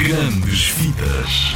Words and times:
Grandes 0.00 0.68
Vidas. 0.70 1.52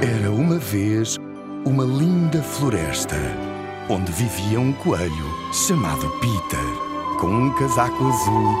Era 0.00 0.30
uma 0.30 0.56
vez 0.56 1.18
uma 1.66 1.84
linda 1.84 2.42
floresta 2.42 3.14
onde 3.90 4.10
vivia 4.12 4.58
um 4.58 4.72
coelho 4.72 5.52
chamado 5.52 6.08
Peter, 6.18 7.18
com 7.20 7.26
um 7.26 7.50
casaco 7.56 8.08
azul 8.08 8.56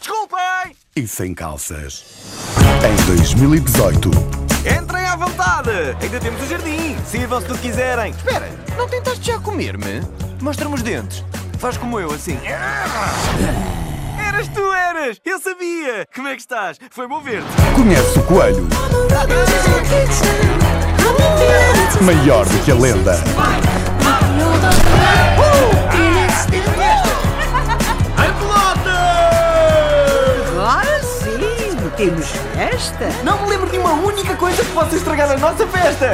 Desculpem! 0.00 0.76
e 0.96 1.06
sem 1.06 1.32
calças. 1.32 2.04
Em 2.84 3.06
2018, 3.06 4.10
Entrem 4.82 5.04
à 5.04 5.14
vontade! 5.14 5.70
Ainda 6.02 6.18
temos 6.18 6.42
o 6.42 6.46
jardim! 6.48 6.96
Sirvam-se 7.06 7.46
do 7.46 7.54
que 7.54 7.68
quiserem! 7.68 8.10
Espera, 8.10 8.50
não 8.76 8.88
tentaste 8.88 9.24
já 9.24 9.38
comer-me? 9.38 10.02
Mostra-me 10.40 10.74
os 10.74 10.82
dentes. 10.82 11.24
Faz 11.62 11.76
como 11.76 12.00
eu, 12.00 12.10
assim. 12.10 12.36
Eras 14.18 14.48
tu, 14.48 14.74
eras! 14.74 15.20
Eu 15.24 15.38
sabia! 15.38 16.08
Como 16.12 16.26
é 16.26 16.34
que 16.34 16.40
estás? 16.40 16.76
Foi 16.90 17.06
bom 17.06 17.20
ver-te! 17.20 17.46
conhece 17.76 18.18
o 18.18 18.22
coelho 18.24 18.66
maior 22.00 22.44
do 22.46 22.64
que 22.64 22.72
a 22.72 22.74
lenda. 22.74 23.14
Agora 30.56 31.02
sim, 31.04 31.76
temos 31.96 32.26
festa. 32.56 33.08
Não 33.22 33.40
me 33.40 33.50
lembro 33.50 33.70
de 33.70 33.78
uma 33.78 33.92
única 33.92 34.34
coisa 34.34 34.64
que 34.64 34.72
possa 34.72 34.96
estragar 34.96 35.30
a 35.30 35.36
nossa 35.36 35.64
festa! 35.68 36.10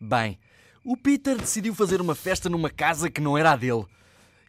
Bem, 0.00 0.38
o 0.84 0.96
Peter 0.96 1.36
decidiu 1.36 1.74
fazer 1.74 2.00
uma 2.00 2.14
festa 2.14 2.48
numa 2.48 2.70
casa 2.70 3.10
que 3.10 3.20
não 3.20 3.38
era 3.38 3.52
a 3.52 3.56
dele. 3.56 3.86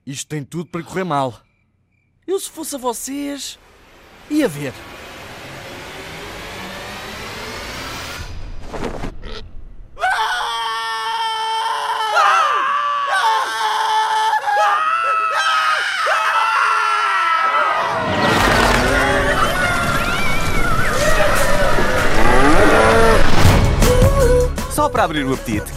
Isto 0.05 0.29
tem 0.29 0.43
tudo 0.43 0.69
para 0.69 0.81
correr 0.81 1.03
mal. 1.03 1.39
Eu, 2.25 2.39
se 2.39 2.49
fosse 2.49 2.75
a 2.75 2.79
vocês, 2.79 3.59
ia 4.29 4.47
ver. 4.47 4.73
Só 24.73 24.89
para 24.89 25.03
abrir 25.03 25.25
o 25.25 25.33
apetite. 25.33 25.71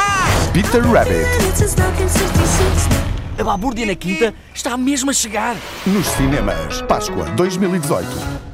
Peter 0.52 0.82
Rabbit, 0.82 1.26
A 3.38 3.44
balbúrdia 3.44 3.86
na 3.86 3.94
quinta 3.94 4.34
está 4.54 4.76
mesmo 4.76 5.10
a 5.10 5.14
chegar. 5.14 5.56
nos 5.86 6.06
cinemas, 6.08 6.82
Páscoa 6.82 7.24
2018. 7.36 8.49